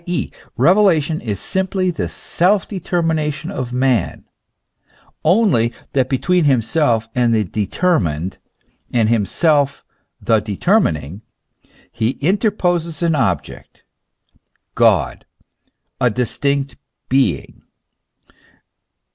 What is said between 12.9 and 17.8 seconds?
an object God, a distinct being.